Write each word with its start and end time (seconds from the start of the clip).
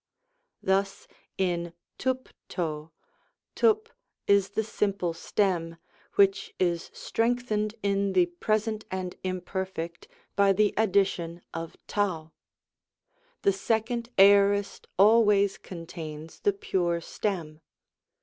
Thus, 0.63 1.07
in 1.37 1.73
tvttt 1.99 2.31
w, 2.55 2.89
tvtt 3.55 3.87
is 4.25 4.49
the 4.49 4.63
simple 4.63 5.13
stem, 5.13 5.75
which 6.15 6.55
is 6.59 6.89
strengthened 6.91 7.75
in 7.83 8.13
the 8.13 8.25
Pres. 8.25 8.67
and 8.89 9.15
Imperf. 9.23 10.07
by 10.35 10.53
the 10.53 10.73
addition 10.75 11.43
of 11.53 11.77
t. 11.85 12.01
The 13.43 13.53
second 13.53 14.09
Aorist 14.17 14.87
always 14.97 15.59
contains 15.59 16.39
the 16.39 16.53
pure 16.53 16.99
stem. 16.99 17.61